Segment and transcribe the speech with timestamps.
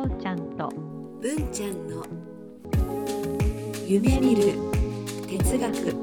[0.00, 0.70] さおちゃんと。
[1.20, 2.02] 文ちゃんの
[3.86, 4.54] 夢見る
[5.28, 5.94] 哲学。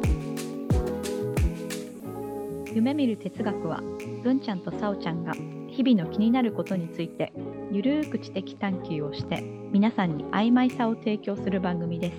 [2.76, 3.82] 夢見る哲学は
[4.24, 5.34] 文ちゃんとさおちゃんが
[5.68, 7.34] 日々の気になることについて
[7.72, 9.42] ゆるーく知的探求をして
[9.72, 12.18] 皆さんに曖昧さを提供する番組です。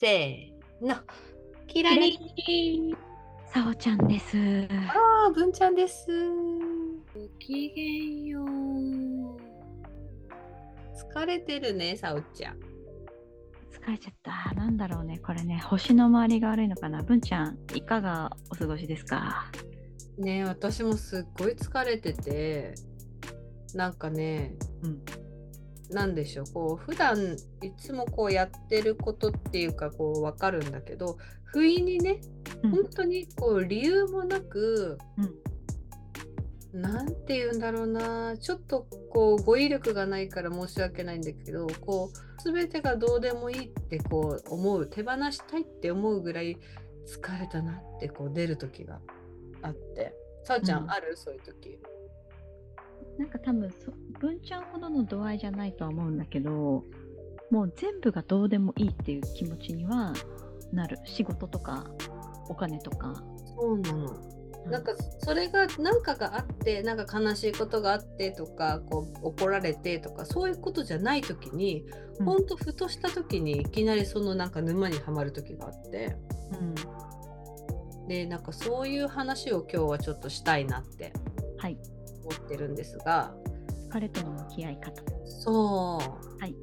[0.00, 0.96] せーの。
[1.66, 2.16] キラリ。
[2.90, 2.96] ン
[3.52, 4.38] さおちゃんです。
[4.94, 6.06] あー文ちゃんです。
[7.14, 8.55] ごきげんよう
[10.96, 12.58] 疲れてるねさおちゃん。
[13.70, 14.54] 疲れちゃった。
[14.54, 15.18] なんだろうね。
[15.18, 17.02] これね星の周りが悪いのかな。
[17.02, 19.50] 文ちゃんいかがお過ごしですか？
[20.18, 22.74] ね私もすっごい疲れてて
[23.74, 25.02] なんかね、うん。
[25.90, 26.46] なんでしょう。
[26.52, 32.20] こう普段いつもこうやってることっていうかこう分かるんだけど不意にね
[32.62, 32.70] うん。
[32.72, 35.34] 本当にこう理由もなくうん
[36.76, 38.36] なんて言うんだろうな。
[38.38, 46.58] ちょっとこう語彙力がないから申し訳ないんだけどこう全てがどうでもいいってこう思う手放したいって思うぐらい
[47.06, 49.00] 疲れたなってこう出る時が
[49.62, 50.14] あって。
[50.44, 50.90] さあちゃん、うん。
[50.90, 51.16] ある？
[51.16, 51.78] そういう時。
[53.18, 56.84] なんか多分そ文ちゃんほどの度合いじゃないとは思うんだけど
[57.50, 60.12] もう全部がどうでもいいっていう気持ちには
[60.72, 60.98] なる。
[61.04, 61.86] 仕事とか
[62.48, 63.14] お金とか、
[63.56, 64.14] そうなの
[64.70, 71.84] なんかそれが何かがあってなんか悲しいことがあってとかこう怒られてとかそういうことじゃない時に、
[72.18, 72.26] うん。
[72.26, 76.16] ほんとふとした時にいきなりそのなんか沼にはまる時があって。
[76.60, 81.12] うん、でなんかそういう話を今日はちょっとしたいなって
[81.58, 81.78] はい。
[82.24, 83.34] 思ってるんですが。
[83.90, 85.02] 疲れとの向き合い方。
[85.24, 86.54] そう、はい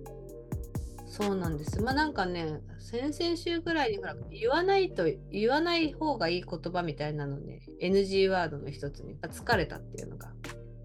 [1.14, 1.80] そうなんです。
[1.80, 10.32] まあなんかね先々週ぐらいにほら言わないと言わない方がいい言葉みたいなのね NG ワードの一つに疲れたっていうのが。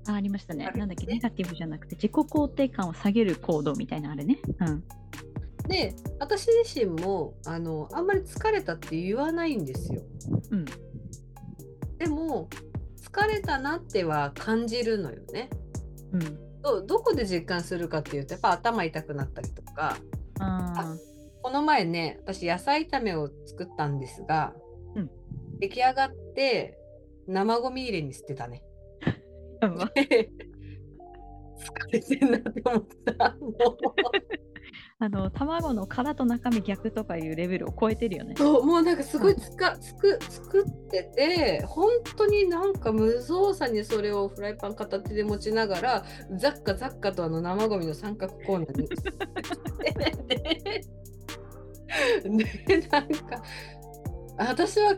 [0.06, 0.70] あありましたね。
[0.76, 1.06] なんだっけ？
[1.06, 4.38] ねネガティブじゃなくて自己肯定感を下げる行動みたいなあれね。
[4.60, 4.84] うん。
[5.66, 10.02] で私自身もあのあんまり疲れたって言わないんですよ。
[10.50, 10.66] うん。
[11.96, 12.50] でも
[13.00, 15.48] 疲れたなっては感じるのよね。
[16.12, 16.60] うん。
[16.60, 19.98] どどこで実感するかっていうとやっぱ頭痛くなったりとかあ
[21.42, 24.54] この前ね私野菜炒めを作ったんですが、
[24.94, 25.10] うん。
[25.58, 26.78] 出来上がって
[27.26, 28.62] 生ゴミ入れに捨てたね。
[31.58, 33.36] 疲れてんなって思った
[35.00, 38.34] あの卵の殻と中身逆とかいうレベルを超えてるよね。
[38.36, 46.04] そうもうなんかすごいつかつく作ってて本当になんか無造作にそれをフライパン片手で持ちながら
[46.36, 48.88] ザッカザッカとあの生ゴミの三角コーナーに
[52.66, 53.42] ででなんか
[54.36, 54.96] 私は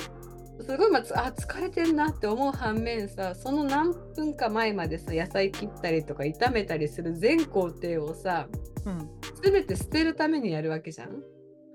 [0.61, 8.49] すごい、まあつ、あ疲れてんなって思う反面さその何分か前までさ野菜切ったりとか炒めたりする全工程をさ
[8.87, 11.23] うん全て捨てるためにやるわけじゃん？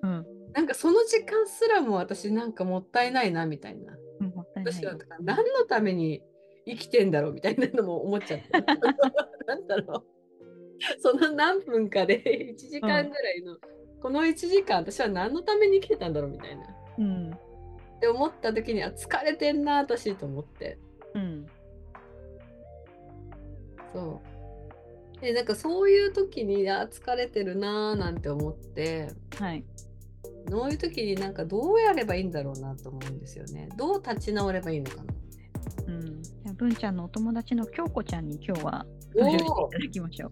[0.03, 3.93] うんなんかその時間すらも私なんかもったいないなみたいな。
[4.21, 6.21] うんもったいない私は何のために
[6.65, 8.45] 生きてんだろうみたいなのも思っちゃって。
[9.45, 10.03] なんだろう。
[10.99, 12.21] その何分かで
[12.55, 13.57] 1時間ぐらいの、
[14.01, 16.63] この1時間私は何のために生きてたんだろうみたいな。
[16.63, 17.31] っうん
[17.99, 20.77] て思った時にあ疲れてんな私と思って。
[21.13, 21.45] うん
[23.93, 24.34] そう。
[25.25, 29.09] でなんかそういう時にあ疲れてるなーなんて思って
[29.39, 29.63] はい
[30.47, 33.67] そういう時になんかどうやればいいんだろうなと思うんですよね。
[33.77, 35.03] どう立ち直ればいいのかな。
[35.87, 38.85] うん、じゃあ文ちゃんのお友達の京子ちゃんに今日は
[39.15, 40.31] 登場していただきましょう。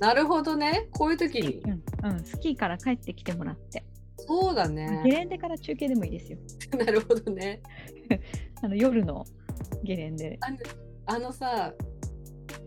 [0.00, 0.88] なるほどね。
[0.90, 1.62] こういう時に。
[2.02, 3.84] うん、うん、スキーから帰ってきてもらって、
[4.18, 5.02] そうだゲね。
[5.04, 6.38] レンデから中継でもいいですよ。
[6.76, 7.62] なるほどね。
[8.62, 9.24] あの夜の
[9.84, 10.38] ゲレンデ。
[10.40, 10.56] あの
[11.06, 11.72] あのさ、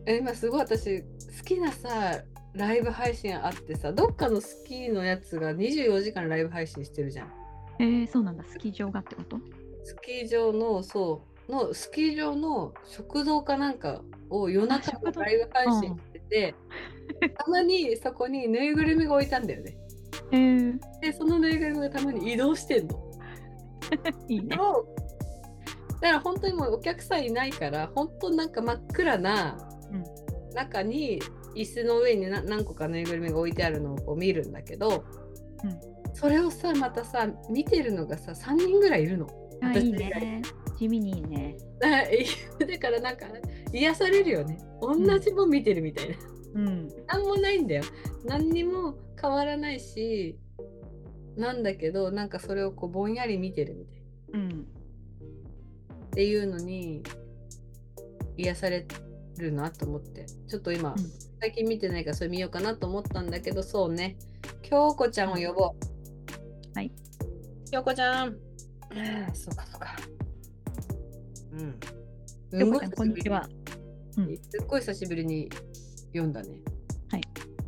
[0.06, 1.03] え今すごい私
[1.38, 2.22] 好きなさ、
[2.53, 7.31] ライブ配信あってさ、どっかのスキーのやつが24時間ライブ配信してるじゃん。
[7.79, 9.38] えー、そうなんだ、スキー場がってこと？
[9.84, 16.55] スキー場の、そう、のスキー場の食堂かなんかを夜中のライブ配信してて、
[17.38, 19.78] たまにそこにぬいぐるみが置いたんだよね。
[20.31, 22.99] えー、で、そのぬいぐるみがたまに移動してんの。
[24.28, 24.58] いいね。
[24.58, 24.88] を
[26.02, 29.58] だから本当にもうお客さんいないから本当なんか真っ暗な
[30.55, 31.22] 中に
[31.55, 35.05] 椅子の上にな何個かぬいぐるみが置いてあるのをこう見るんだけど、
[35.63, 39.28] うんそれをさまたさ見てるのがさ3人ぐらいいるの。
[39.61, 40.41] あ、いいね。
[40.78, 41.57] 地味にいいね。
[41.79, 41.97] だか
[42.59, 43.25] らだからなんか
[43.73, 46.16] 癒されるよね同じもん見てるみたいな。
[46.55, 46.87] うん。
[47.05, 47.84] なんもないんだよ。
[48.23, 50.40] 何にも変わらないし
[51.35, 54.40] なんだけどなんかそれをこうぼんやり見てるみたいな。
[54.40, 54.66] うん。
[56.05, 57.03] っていうのに
[58.37, 58.87] 癒され
[59.37, 60.26] るなと思って。
[60.47, 60.97] ちょっと今、うん。
[60.97, 61.09] 2
[61.41, 64.17] 最近見てないからそれ見ようかなと思ったんだけどそうね。
[64.61, 65.72] 京子ちゃんを呼ぼう。
[66.73, 66.91] はい。
[67.72, 68.35] 京子ちゃん。
[69.34, 69.96] そうかそうか。
[71.52, 71.79] うん。
[72.52, 73.47] 京子ちゃんこんにちは。
[74.17, 74.37] うん。
[74.37, 75.49] すっごい久しぶりに
[76.14, 76.61] 読んだね。
[77.11, 77.22] はい。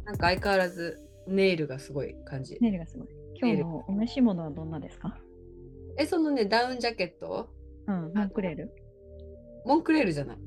[0.05, 2.57] なんか相変わらずネイルがすごい感じ。
[2.61, 3.07] ネイルがすごい。
[3.39, 5.17] 今日のお召し物はどんなですか？
[5.99, 7.49] えそのねダウンジャケット？
[7.87, 8.71] うんモンクレール？
[9.65, 10.37] モンクレールじゃない。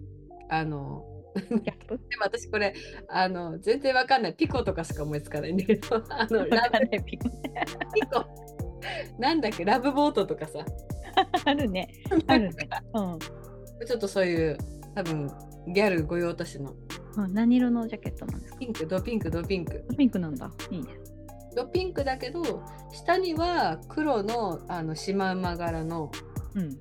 [0.48, 1.04] あの
[1.34, 2.74] キャップでも私これ
[3.08, 4.34] あの全然わかんない。
[4.34, 5.96] ピコとかしか思いつかないんだけど。
[6.10, 7.28] あのラブピコ。
[7.28, 8.24] ピコ
[9.18, 9.64] なんだっけ？
[9.64, 10.64] ラブボートとかさ。
[11.44, 11.88] あるね。
[12.26, 12.68] あるね。
[12.94, 13.18] うん。
[13.86, 14.58] ちょっとそういう
[14.94, 15.28] 多分
[15.74, 16.74] ギャル御用達の。
[17.16, 17.34] うん。
[17.34, 18.58] 何色のジャケットなんですか？
[18.58, 18.86] ピンク。
[18.86, 19.30] ドピンク。
[19.30, 19.84] ドピンク。
[19.96, 20.50] ピンクなんだ。
[20.70, 20.88] いいね。
[21.54, 22.62] ドピンクだけど
[22.92, 26.10] 下には黒のあのシマウマ柄の
[26.54, 26.78] うん。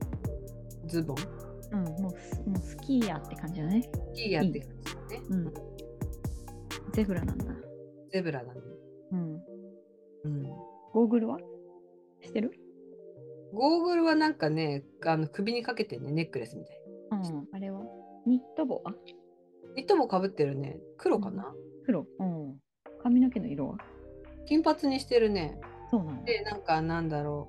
[0.87, 1.17] ズボン。
[1.71, 1.83] うん。
[2.01, 2.08] もうス
[2.89, 3.89] もうスキーヤーって感じだね。
[4.15, 5.53] いいやって感じだね、うん。
[6.91, 7.45] ゼブラなんだ。
[8.11, 8.61] ゼブラだね、
[9.11, 9.33] うん。
[10.25, 10.43] うん、
[10.93, 11.37] ゴーグルは？
[12.21, 12.51] してる？
[13.53, 16.77] ゴーグルはなんかねあの首にかけてねネックレスみたい。
[17.11, 17.47] うん。
[17.53, 17.81] あれは？
[18.25, 18.81] ニット帽？
[18.85, 18.93] あ
[19.75, 20.79] ニットもかぶってるね。
[20.97, 21.53] 黒かな、
[21.85, 22.07] 黒。
[22.19, 22.55] うん。
[23.03, 23.77] 髪の毛の色は？
[24.47, 25.59] 金髪にしてるね。
[25.91, 26.23] そうなんだ。
[26.23, 27.45] でなんかなんだろ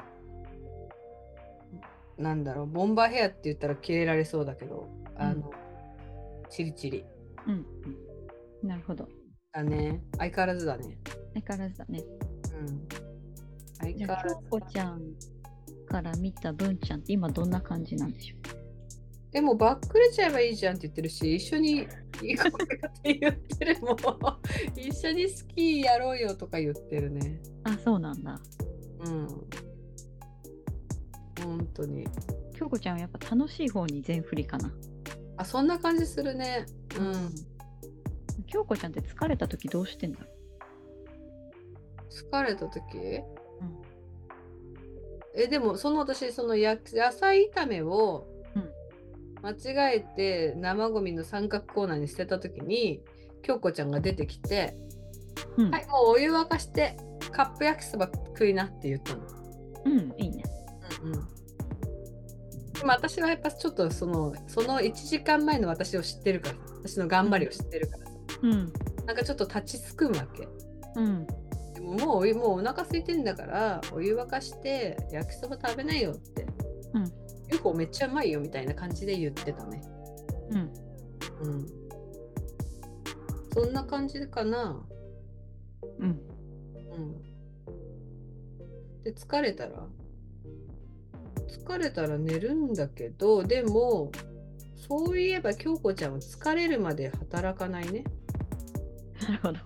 [2.18, 2.22] う。
[2.22, 2.66] なんだろう。
[2.66, 4.88] ボンバーヘアって言ったら切れられそうだけど
[5.20, 5.50] あの、
[6.48, 7.04] チリチリ。
[7.46, 7.54] うん。
[7.54, 7.66] うん
[8.62, 9.08] なるほど。
[9.52, 10.02] だね。
[10.18, 10.98] 相変わらずだね。
[11.34, 12.02] 相変わらずだね。
[12.58, 12.88] うん。
[13.78, 15.00] 相じゃあ変わらず京子ちゃん
[15.86, 18.36] から見た文ちゃんって今どんな感じなんでしょ
[19.32, 21.86] でもバックれちゃえばいいじゃんって言ってるし一緒に
[22.20, 23.96] 行こうよって言ってるもん。
[24.76, 27.40] 一緒にスキーやろうよとか言ってるね。
[27.64, 28.40] うあそうなんだ。
[29.04, 29.28] うん。
[31.42, 32.06] 本当に。
[32.54, 34.70] 京子ちゃんはやっぱ楽しい方に全振りかな
[35.40, 36.66] あそんな感じするね。
[36.98, 37.34] うん。
[38.46, 40.26] 京子ちゃんって疲れた時どうしてんだろ
[42.10, 43.22] 疲れた時、
[45.34, 48.70] えでもその私そのや野菜炒めをうん。
[49.42, 53.00] 間違えて生ゴミの三角コーナーに捨てた時に
[53.42, 54.74] 京子ちゃんが出てきて
[55.56, 55.70] う、うん。
[55.70, 56.98] はいもうお湯沸かして
[57.32, 59.22] カップ焼きそば食いなって言ったの。
[59.86, 60.44] うん、いいね。
[61.02, 61.39] うんうん
[62.80, 68.12] でも私はやっぱちょっとそのその1時間前の私を知ってるから私の頑張りを知ってるからさ
[68.42, 68.72] うん
[69.04, 70.48] なんかちょっと立ちすくむわけ。
[70.96, 71.26] うん
[71.74, 76.46] でももうお湯もうお腹空いてんだからお湯沸かして焼きそば食べないよって。
[76.94, 77.12] うん。
[77.52, 79.82] UFO めっちゃうまいよみたいな感じで言ってたね。
[80.50, 80.58] うん
[81.42, 81.66] うん。
[83.52, 84.82] そんな感じかな。
[85.98, 87.22] うんうん。
[89.02, 89.86] で疲れたら
[91.50, 94.10] 疲れたら寝るんだけどでも
[94.76, 98.04] そういえば京子ちゃんは疲れるまで働かないね。
[99.22, 99.58] なるほど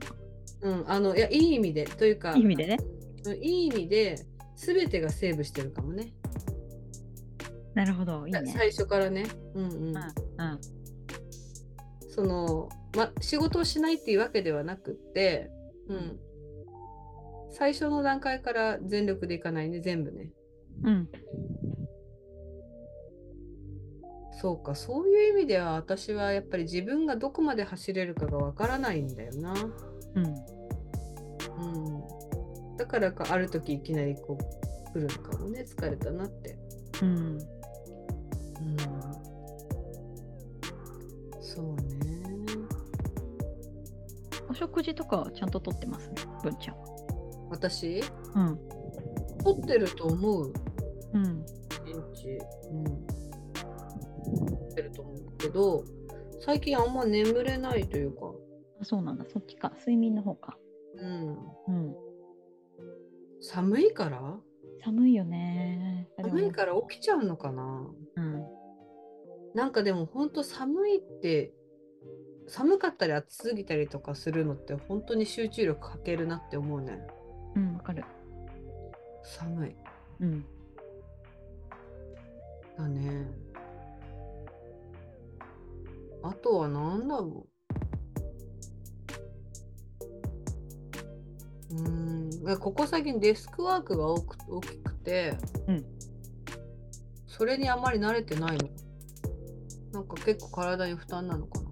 [0.63, 2.79] うん、あのいやいい意味でというかいい意味でね
[3.27, 4.17] うんいい意味で
[4.57, 6.13] 全てがセーブしてるかもね。
[7.75, 9.27] なるほどいいね最初からね。
[9.55, 9.73] うんうん。
[9.73, 10.05] うんうん
[12.15, 15.51] その、ま、仕事をしないっていうわけではなくって、
[15.89, 16.21] うん。
[17.51, 20.31] 最初の段階から全力でいかないね、全部ね。
[20.85, 21.09] うん
[24.45, 29.55] そうか、そういう意味では私はやっぱり自分がどこまで走れるかがわからないんだよな。
[30.17, 30.29] うんう
[32.75, 32.77] ん。
[32.77, 36.59] だからかある時いきなりこう来るのかもね、疲れたなって。
[37.01, 37.39] うんうん。
[41.41, 42.23] そうね。
[44.51, 46.11] お食事とかはちゃんととってます
[46.43, 46.85] 文ちゃんは
[47.49, 48.03] 私、
[48.35, 48.59] うん
[49.43, 50.53] 取ってると思う。
[51.15, 52.39] うん一日。
[52.71, 52.75] う
[53.11, 53.14] ん。
[54.25, 54.37] 取
[54.73, 55.85] ってると思うけど、
[56.41, 58.33] 最近あんま眠れないというか、
[58.81, 59.25] あそうなんだ。
[59.33, 59.73] そっちか。
[59.79, 60.59] 睡眠の方か。
[60.97, 61.39] うん。
[61.69, 61.95] うん。
[63.41, 64.37] 寒いから？
[64.83, 66.09] 寒いよね。
[66.21, 67.87] 寒いから起きちゃうのかな？
[68.17, 68.45] うん。
[69.55, 71.53] なんかでも本当寒いって
[72.49, 76.99] 寒かったり暑すぎたりとかするのって本当に集中力かけるなって思うね。
[77.55, 78.05] うんわかる。
[79.23, 79.77] 寒い。
[80.21, 80.45] うん。
[82.77, 83.29] だね
[86.27, 87.47] あとは何だろ
[91.71, 91.75] う。
[91.75, 92.59] うーん。
[92.59, 95.37] ここ最近デスクワークが多く大きくて、
[95.69, 95.85] うん。
[97.27, 98.71] それにあんまり慣れてないの。
[99.93, 101.67] なんか結構体に負担なのかな。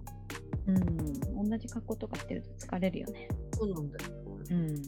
[0.67, 1.49] うん。
[1.49, 3.27] 同じ格好とかしてると疲れるよね。
[3.53, 4.19] そうなんだよね。
[4.51, 4.81] うん。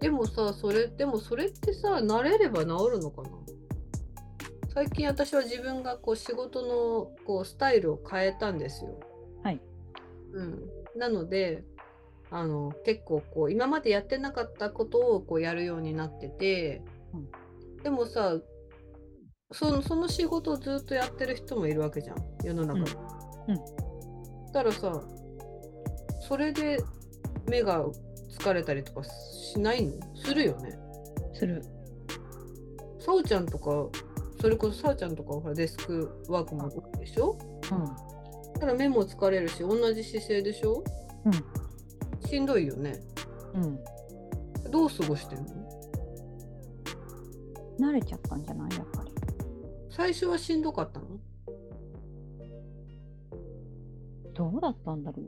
[0.00, 3.30] でもさそれでもそれってさ慣れれば治るのかな？
[4.76, 9.00] 最近私は自分がこう仕事のこうスタイルを変えたんですよ。
[9.42, 9.60] はい。
[10.34, 11.64] うん、なので
[12.30, 16.82] あの結構こう今までやってなかったことをこうやるようになってて、
[17.82, 18.36] でもさ
[19.50, 22.90] そのその仕事をずっとやってる人もいるわけじゃん世の中に。
[23.48, 25.02] うんうんだからさ
[26.28, 26.78] それで
[27.48, 27.86] 目が
[28.38, 29.92] 疲れたりとかしないの？
[30.16, 30.78] するよね。
[31.32, 31.62] する。
[32.98, 33.70] さおちゃんとか
[34.40, 37.38] それこそさおちゃんとかはほらデスクワークも多いでしょ？
[37.72, 37.84] うん。
[38.54, 40.84] だから目も疲れるし同じ姿勢でしょ？
[42.28, 43.00] しんどいよね。
[43.54, 43.64] うん。
[43.64, 43.78] うん。
[44.70, 45.46] どう過ごしてんの？
[47.78, 48.76] 慣れちゃったんじゃない？
[48.76, 49.12] やっぱり。
[49.90, 51.06] 最初はしんどかったの？
[54.34, 55.26] どうだったんだろう。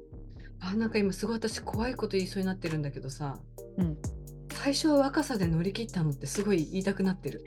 [0.61, 3.39] あなんか今すごい私怖いこと言いそうになってるんだけどさ
[3.79, 3.97] うん。
[4.69, 7.43] 最初は若さで乗り切ったのってすごい言いたくなってる。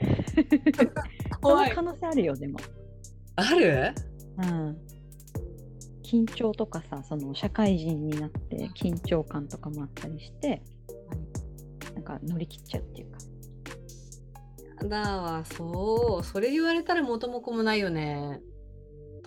[1.30, 2.58] そ 怖いの可能性あるよ、でも。
[3.36, 3.94] ある？
[4.38, 4.78] うん。
[6.02, 10.64] 緊張とかさ、その社会人になって緊張感とかもあったりして、
[11.94, 14.88] なんか乗り切っちゃうっていうか。
[14.88, 18.40] だわそうそれ言われたら元も子もないよね。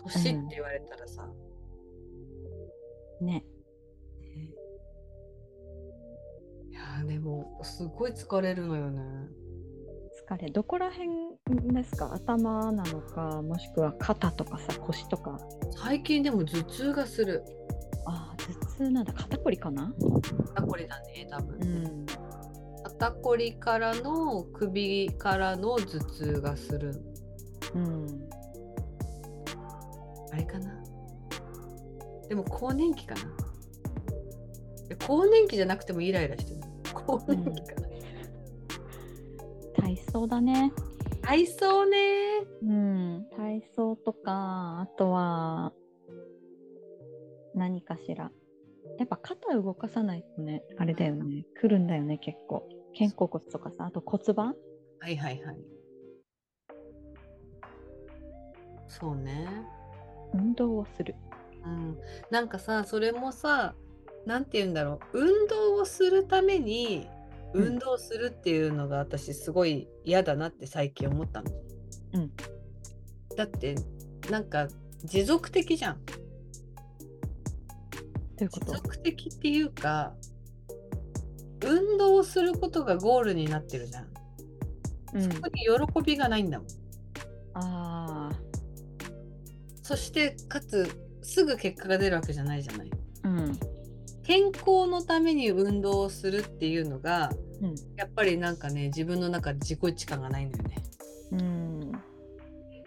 [0.06, 1.30] 年って言われたらさ。
[3.22, 3.46] ね。
[3.46, 3.55] いや
[7.06, 9.02] でもすごい疲れるのよね。
[10.28, 11.10] 疲れ、どこら辺
[11.74, 12.14] ですか？
[12.14, 15.38] 頭なのか、もしくは肩とかさ、腰とか？
[15.84, 17.44] 最近でも頭痛がする。
[18.06, 19.14] ああ、頭痛なんだ。
[19.14, 19.94] 肩こりかな？
[20.56, 21.60] 肩こりだね多分。
[21.62, 22.06] うん。
[22.84, 26.94] 肩こりからの首からの頭痛がする。
[27.76, 28.30] うん。
[30.32, 30.84] あれかな？
[32.30, 33.22] でも更年期かな？
[34.90, 36.62] え更年期じゃなくてもイライラしてる。
[37.06, 37.88] 更年期かな、
[39.76, 40.72] 体操だね。
[41.22, 41.98] 体操ね
[42.62, 43.26] うん。
[43.36, 45.74] 体操とか、あとは、
[47.56, 48.32] 何かしら。
[49.00, 51.46] やっぱ肩動かさないとね、あれだよね。
[51.60, 52.68] 来るんだよね、結構。
[52.98, 54.56] 肩甲骨とかさ、あと骨盤
[55.00, 55.58] はいはいはい。
[58.88, 59.48] そうね。
[60.34, 61.16] 運動をする。
[61.66, 61.98] うん。
[62.30, 63.76] なんかさ、それもさ、
[64.26, 65.20] なんて言うんだろう。
[65.20, 67.16] 運動をするために、うん
[67.58, 71.52] 運動するっていうのが私すごい嫌だなって最近思ったの。
[72.16, 72.32] うん。
[73.38, 73.76] だって、
[74.30, 74.68] なんか
[75.06, 76.02] 持続的じゃん。
[78.38, 80.14] 持続的っていうか
[81.64, 84.08] 運動をすることがゴールになってるじゃん、
[85.14, 85.62] うん、そこに
[85.96, 86.68] 喜びがないんだもん
[87.54, 88.32] あ
[89.82, 90.90] そしてかつ
[91.22, 92.92] すぐ結果が出るわけじゃないじゃない
[93.24, 93.60] あ、うん。
[94.26, 97.76] 健康のために運動をするっていうのがうん。
[97.96, 100.84] やっぱりなんかね自分の中で自己値感がないのよね
[101.32, 101.92] うん。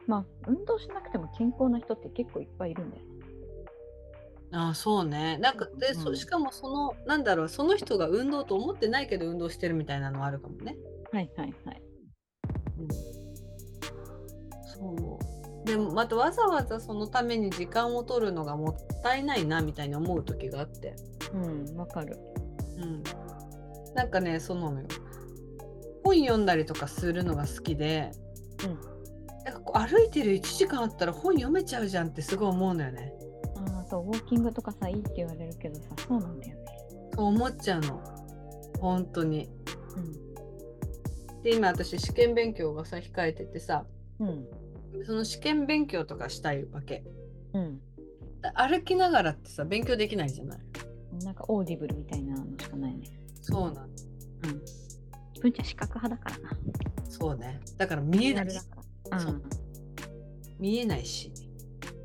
[0.07, 3.09] まあ、運動しなくても健康な人って結構いっぱいいるんだよね。
[4.51, 10.75] ああそうねなんかで、そうんしかもそのなんだろうその人が運動と思ってないけど運動してるみたいなのはあるかもね
[11.13, 11.83] はいはいはい。
[14.75, 20.97] そうでもまたわざわざそのために時間を取るのがもったいないなみたいに思う時があって、
[21.33, 21.37] う
[21.75, 22.19] ん、わかる。
[22.77, 23.03] うん、
[23.95, 24.87] なんかねそうなのよ
[26.05, 28.11] 本読んだりとかするのが好きで、
[28.65, 28.99] うん
[29.45, 33.15] なんかこう歩いてる1時間あったら本読めちゃうじゃんってすごい思うのよね
[33.57, 36.65] ああ、そう、ウォーキングとかさ、いいって言われるけどさ、そうなんだよね。
[37.15, 38.03] そう思っちゃうの
[38.79, 39.49] 本当に
[41.43, 43.85] で今私試験勉強がさ控えててさ
[44.19, 44.45] うん。
[45.05, 47.05] その試験勉強とかしたいわけ
[47.55, 47.63] うん。
[47.63, 47.81] うん。
[48.55, 50.59] 歩きながらってさ勉強できないじゃない
[51.25, 53.09] なんかオーディブルみたいなのしかないね。
[53.41, 54.63] そうなのうん。
[55.41, 56.57] 文ちゃん資格派だからな。
[57.09, 58.67] そうねだから見えないリアルだか
[59.11, 59.21] ら。
[59.21, 59.43] そう
[60.59, 61.33] 見えないし、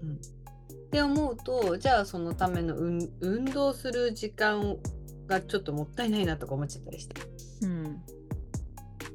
[0.03, 4.77] うん、って思うとじゃあそのための運運動する時間
[5.27, 7.21] がちょっともったいないなとか思っちゃったりして
[7.63, 7.85] うん。
[7.85, 8.01] うん。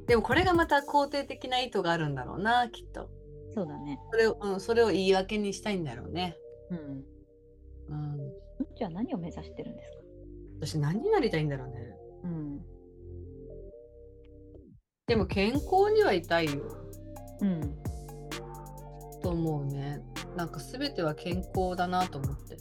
[0.07, 3.11] でもこれがまた肯定的な意図があるんだろうなきっと
[3.55, 3.99] そうだね。
[4.11, 6.37] それを,、うん、それを言い訳にしたいんだろうね、
[6.71, 6.79] うん。
[6.79, 7.05] うん、
[8.79, 9.97] 文ちゃんは何を目指してるんですか？
[10.67, 11.75] 私何になりたいんだろうね
[12.25, 12.61] うん。
[15.07, 16.63] でも健康にはいたいよ
[17.41, 17.61] うん。
[19.23, 20.03] と思うね
[20.37, 22.57] なんか全ては健康だなと思って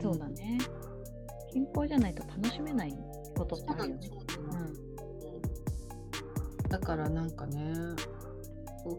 [0.00, 0.58] そうだね。
[1.52, 2.96] 健康じゃないと楽しめない
[3.36, 4.10] ことってあるよね。
[6.68, 7.74] だからなんかね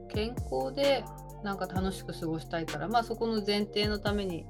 [0.09, 1.03] 健康で
[1.43, 4.45] なんか楽しく過ごしたいからまあそこの前提のために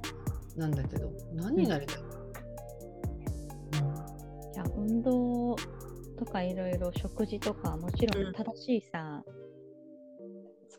[0.56, 2.10] なんだけど何になりたい、うん。
[4.52, 5.56] じゃあ運動
[6.18, 8.28] とかいろいろ食事とかもちろうん。
[8.28, 9.22] ん正しいさ、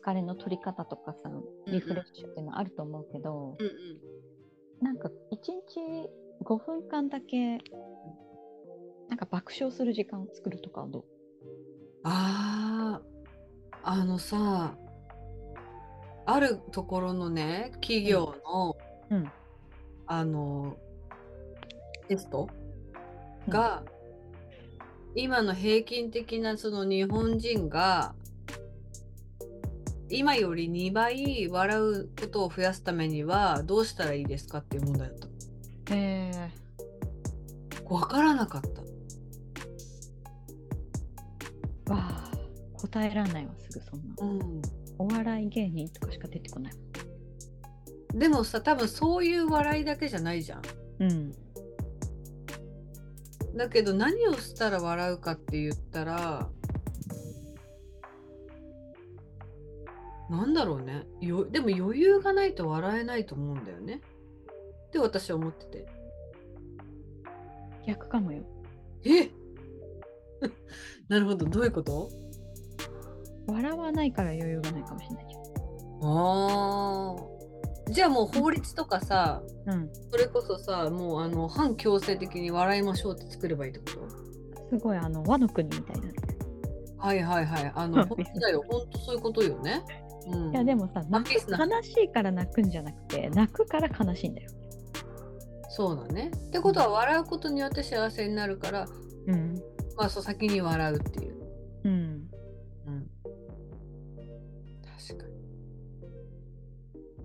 [0.02, 1.30] 疲れの取り方とかさ
[1.66, 3.74] リフレッシュっていうのはあると思うけど、うんうん。
[4.80, 6.08] なんか1日
[6.44, 7.58] 5分間だけ
[9.08, 11.04] なんか爆笑する時間を作るとかはどう？
[12.04, 13.00] あ
[13.82, 14.76] ああのさ
[16.24, 18.76] あるところのね企業の、
[19.10, 19.30] うん
[20.06, 20.76] あの
[22.08, 22.48] テスト？
[23.48, 23.82] が、
[25.14, 28.14] 今の平均的なその日本人が
[30.08, 35.94] 今より2倍笑うことを増やすためにはどうしたらいいですかっていう問題だった。
[35.94, 36.50] え
[37.88, 38.68] 分からなかった。
[41.92, 42.30] ー、わあ
[42.74, 44.14] 答えらんないわすぐそんな。
[44.20, 44.62] うん。
[44.98, 46.72] お笑い芸人とかしか出てこない
[48.16, 50.62] でもさ多分そういう笑いだけじゃないじゃん。
[51.00, 51.32] うん。
[53.56, 56.48] だけど何をしたら笑うかって言ったら
[60.30, 61.06] なんだろうね。
[61.20, 64.00] よでも余裕がないと笑えないと思うんだよね。
[64.88, 65.86] って私は思ってて。
[67.86, 68.42] 逆かもよ。
[69.04, 69.30] え？
[71.08, 71.46] なるほど。
[71.46, 72.08] どういうこと？
[73.46, 75.36] 笑わないから余裕がないかもしれないじ
[76.02, 77.35] あー
[77.88, 79.90] じゃあもう法律とかさうん。
[80.10, 84.76] それこそさもうあの反強制的に笑いましょうって作ればいいってこと？
[84.78, 86.08] すごいあの和の国みたいな、
[86.98, 87.72] はいはいはい。
[87.74, 88.64] あの本当だよ。
[88.68, 89.84] 本当そういうことよね、
[90.28, 91.24] うん、いやでもさ悲
[91.82, 94.50] しいから泣くんじゃなくて泣くから悲しいんだよ。
[95.68, 96.30] そうだね。
[96.34, 98.86] ってことは笑うことによって幸せになるから、
[99.26, 99.54] うん。
[99.96, 101.35] まあそう先に笑うっていう。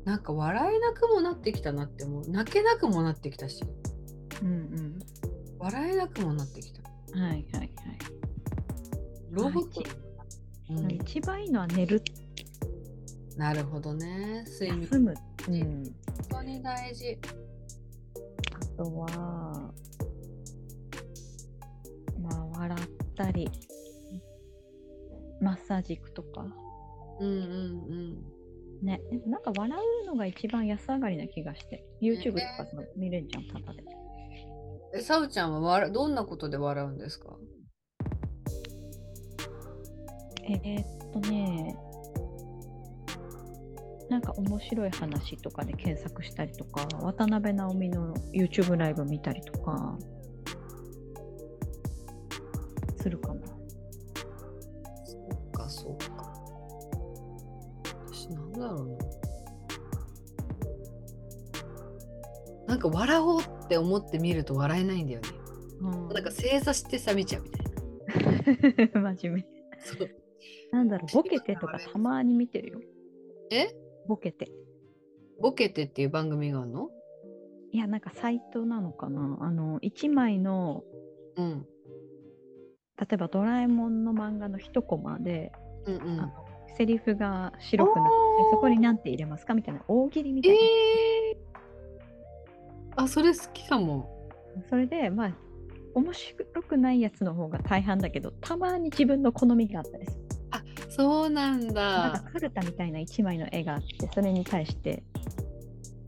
[0.06, 2.30] なんか笑えなくもなってきたなって思う。
[2.30, 3.64] 泣けなくもなってきたし、
[4.42, 5.00] うん
[5.60, 6.82] 笑えなくもなってきた。
[7.14, 7.72] うんはいはいはい
[9.32, 9.82] ロボット、
[10.72, 12.04] うん、一番いいのは寝る
[13.38, 14.44] なるほどね。
[14.46, 14.82] 睡眠。
[14.84, 15.14] 休む、
[15.48, 15.94] うん、本
[16.30, 17.18] 当に大事。
[18.54, 19.08] あとは
[22.22, 23.50] まあ笑ったり
[25.40, 26.46] マッサージ行くとか
[27.20, 28.41] うんうんうん。
[28.82, 29.02] ね。
[29.12, 31.86] でもなんか笑うのが一番安上がりな気がして。
[32.02, 33.84] YouTube とかさ見れんじゃんただで。
[34.94, 37.36] え、さうちゃんは笑どんなことで笑うんですか？
[40.44, 41.78] えー、っとね。
[44.10, 49.98] なんか面白い話とかで検索したりとか渡辺直美の YouTube ライブ見たりとか
[52.98, 53.41] するかも
[62.82, 65.30] か笑おうって思って見ると笑えないんだよね。
[65.82, 66.10] うん。
[66.10, 69.14] なんか正座してさ見ちゃうみたいな。
[69.16, 69.46] 真面目。
[69.80, 70.10] そう。
[70.72, 72.80] なんだろうボケてとかたまに見てるよ。
[73.52, 73.76] え？
[74.08, 74.52] ボケて。
[75.40, 76.90] ボケてっていう番組があるの？
[77.72, 79.38] いやなんかサイトなのかな。
[79.42, 80.84] あの1枚の
[81.38, 81.66] うん。
[82.98, 85.52] 例えばドラえもんの漫画の一コマで、
[85.86, 86.20] うんうん。
[86.20, 86.34] あの
[86.78, 88.12] セリフが白くなって
[88.52, 90.66] そこに何て入れますかみたいな大喜利みたえいな、ー、
[93.04, 94.30] あ、それ好きかも。
[94.70, 95.38] それでまあ
[95.94, 100.22] 面白くないやつの方が大半だけどたまに自分の好みがあったりする
[100.90, 102.32] そうなんなんかだ。
[102.34, 105.04] カルタみたいな1枚の絵があってそれに対して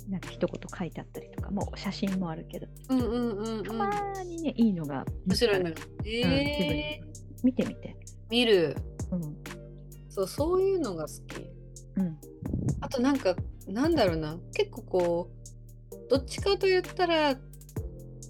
[0.10, 3.64] なんか一言書いてあったりとかもう写真もあるけどうんうんうんうん。
[3.64, 3.90] たま
[4.24, 7.02] にねいいのが面白いのえー、
[7.44, 7.96] 見てみて
[8.30, 8.76] 見る。
[9.12, 9.38] うん
[10.10, 11.42] そう、そういうのが好き。
[11.96, 12.18] うん
[12.82, 13.36] あとなんか
[13.68, 15.50] なんだろうな結構こう
[16.10, 17.38] どっちかと言ったら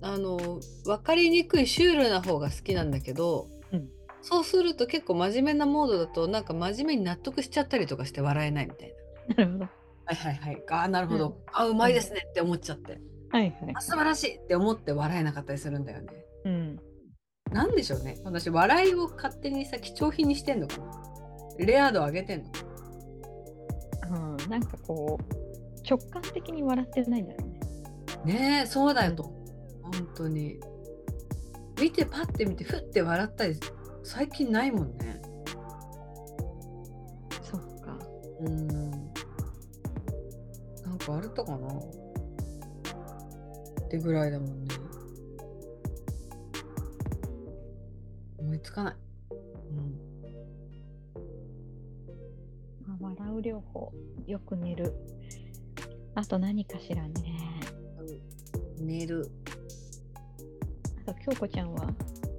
[0.02, 3.90] あの分かりにくいシュールな方が好きなんだけど、うん
[4.26, 8.94] そうすると結構真面目なモードだとなんか真面目に納得しちゃったりとかして笑えないみたい
[9.28, 9.36] な。
[9.36, 10.64] なるほどはいはいはい。
[10.70, 11.28] ああなるほど。
[11.28, 13.02] うんあうまいですねって思っちゃって。
[13.32, 16.08] はいはいあ素晴らしいって思って笑えなかったりするんだよね。
[16.46, 16.80] うん
[17.52, 18.18] なんでしょうね。
[18.24, 20.86] 私笑いを勝手にさ貴重品にしてんのかな。
[21.60, 22.52] レア度上げてんの。
[24.16, 25.44] うん、なんかこう
[25.90, 27.53] 直感的に笑ってないんだろう
[28.26, 28.34] ね。
[28.34, 29.24] ねえそうだよと、
[29.82, 30.60] 本当に
[31.80, 33.56] 見てパッて見てふって笑ったり
[34.04, 35.20] 最近ないもんね
[37.42, 37.98] そっか。
[38.42, 38.76] うんな
[40.94, 41.72] んかあるったかなっ
[43.90, 44.76] てぐらいだもんね
[48.38, 48.96] 思いつかない、
[49.72, 49.98] うん、
[53.02, 53.92] まあ笑う療法、
[54.28, 54.94] よく寝る。
[56.16, 57.63] あと何かしらね。
[58.84, 59.30] 寝る
[61.06, 61.88] あと京子ちゃんは、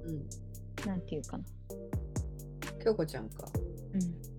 [0.05, 1.43] うんなんていうかな。
[2.83, 3.47] 京子ちゃんか
[3.93, 4.35] うん。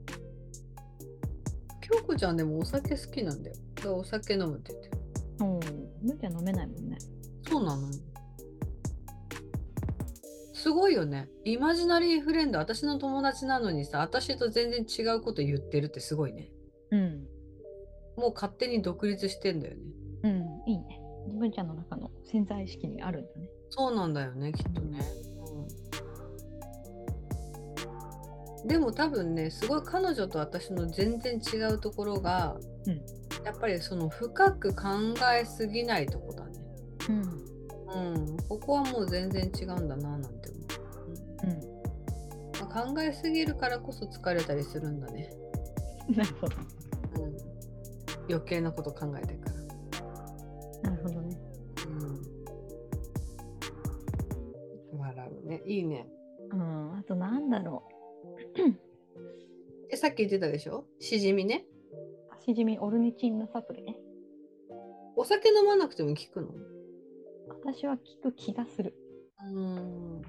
[2.07, 3.57] こちゃんでもお酒好きなんだよ。
[3.75, 4.99] だからお酒飲むって言ってる。
[5.41, 5.61] おお、
[6.03, 6.97] むーちゃん飲めないもんね。
[7.49, 7.89] そうなの
[10.55, 11.29] すごいよね。
[11.45, 16.51] イマジナリーフレンド、私の友達なのにさ、私と全然違うこと言ってるってすごいね。
[16.91, 17.27] うん。
[18.17, 19.81] もう勝手に独立してんだよね。
[20.25, 21.01] うん、いいね。
[21.33, 21.96] むーちゃんの中の
[22.27, 23.49] 潜在意識にあるんだね。
[23.71, 25.01] そうなんだよね、きっとね。
[28.63, 33.01] うん、でも多分ね、すごい彼女と私の全然違うところが、うん
[33.47, 34.83] やっぱりその深く考
[35.33, 36.53] えすぎないとこだね。
[37.09, 38.15] うん。
[38.15, 41.45] うん、ここはもう全然違うんだななんて思う。
[41.45, 41.51] うん。
[41.51, 41.77] うん
[42.61, 45.33] まあ、考えすぎるからこそ疲れたりするんだね。
[46.11, 46.57] なるほど。
[47.23, 47.37] うん、
[48.29, 49.51] 余計なこと考えてるか
[50.83, 50.91] ら。
[50.91, 51.26] なるほど
[55.67, 56.09] いいね。
[56.51, 56.97] うん。
[56.97, 57.89] あとなんだろ
[59.91, 60.85] え、さっき言ってたでしょ？
[61.01, 61.67] しじみね。
[62.41, 62.43] う。
[62.45, 63.97] しじみオルニチンのサプリね。
[65.17, 66.49] お酒飲まなくても効くの？
[67.49, 68.95] 私は効く気がする。
[69.55, 70.23] うん。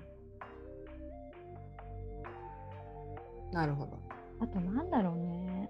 [3.52, 4.00] なるほど。
[4.40, 5.70] あとなんだろうね。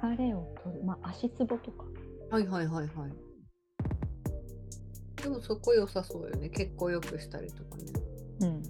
[0.00, 0.84] 疲れを取る。
[0.84, 1.84] まあ足つぼとか。
[2.30, 3.12] はいはいはいはい。
[5.22, 6.48] でもそこ良さそうよね。
[6.50, 7.84] 血行良くしたりとかね。
[8.40, 8.62] うん。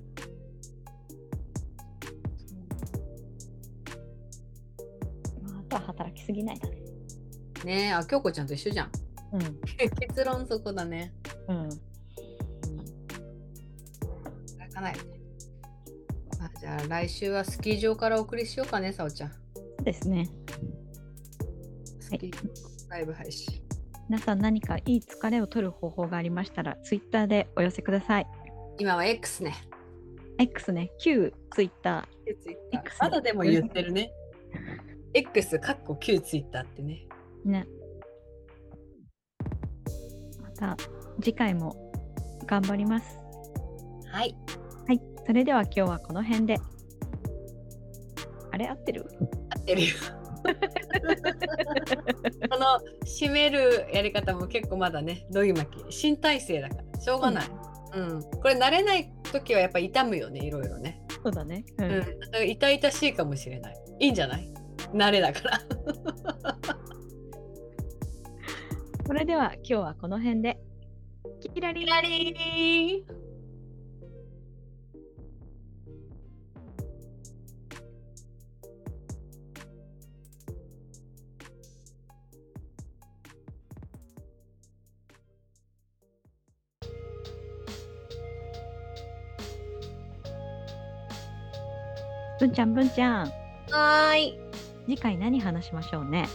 [5.42, 6.76] まあ、あとは働きすぎないだね。
[7.64, 8.90] ねえ、あ、京子ちゃんと一緒じゃん。
[9.32, 9.40] うん。
[10.00, 11.12] 結論そこだね。
[11.48, 11.68] うん。
[14.48, 14.96] 働かない
[16.40, 19.30] あ、じゃあ来週はスキー場からお送りしようかね、さおちゃん。
[19.30, 19.37] そ
[19.80, 20.28] うですね。
[22.00, 22.32] スキー
[22.88, 23.58] ライブ配信。
[24.09, 28.27] 皆さん何かいい疲れを取る方法がありましたら、ツイッターでお寄せください。
[28.79, 29.55] 今は X ね。
[30.38, 32.09] X ね、旧ツイッタ
[32.73, 34.11] X まだでも言ってるね。
[35.12, 37.07] X かっこ旧ツイッターってね。
[37.44, 37.66] ーね。
[40.42, 40.77] また
[41.21, 41.92] 次回も
[42.47, 43.18] 頑張ります。
[44.11, 44.35] はい。
[44.87, 46.57] はい、それでは今日はこの辺で。
[48.53, 48.68] あれ？
[48.68, 49.07] 合ってる？
[49.51, 49.88] 合ってるよ。
[52.50, 55.84] この締めるやり方も結構まだね、どぎまき。
[55.90, 57.46] 新体制だから、しょうがない。
[57.94, 58.22] うん。
[58.22, 61.02] これ慣れない時はやっぱ痛むよね、いろいろね。
[61.22, 61.64] そうだね。
[61.78, 61.90] ううん。
[62.00, 63.76] だから痛々しいかもしれない。
[64.00, 64.52] いいんじゃない？
[64.92, 65.61] 慣れだから。
[69.06, 70.58] それでは今日はこの辺で。
[71.54, 73.27] キラリンラリー
[92.38, 93.33] ぶんちゃんぶんちゃん。
[93.70, 94.40] はーい。
[94.87, 96.29] 次回何話しましょうね？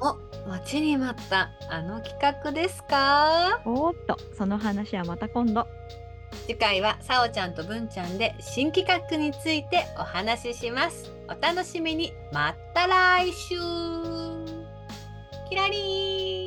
[0.00, 0.16] お、
[0.48, 3.60] 待ちに待ったあの企画ですか？
[3.64, 5.66] おーっと、その話はまた今度。
[6.46, 11.12] 次回はさおちゃんとぶんちゃんで新企画についてお話しします。
[11.28, 12.12] お楽しみに。
[12.32, 13.56] また来週。
[15.48, 16.39] キラリーン。